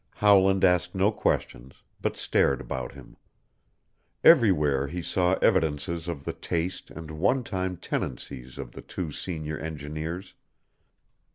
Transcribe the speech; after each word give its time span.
Howland 0.15 0.63
asked 0.63 0.95
no 0.95 1.11
questions, 1.11 1.83
but 2.01 2.17
stared 2.17 2.59
about 2.59 2.93
him. 2.93 3.17
Everywhere 4.23 4.87
he 4.87 5.03
saw 5.03 5.35
evidences 5.43 6.07
of 6.07 6.23
the 6.23 6.33
taste 6.33 6.89
and 6.89 7.11
one 7.11 7.43
time 7.43 7.77
tenancies 7.77 8.57
of 8.57 8.71
the 8.71 8.81
two 8.81 9.11
senior 9.11 9.59
engineers. 9.59 10.33